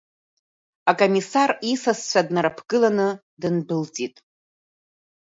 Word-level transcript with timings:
Акомиссар, 0.91 1.49
исасцәа 1.71 2.21
днараԥгыланы, 2.27 3.07
дындәылҵит. 3.41 4.15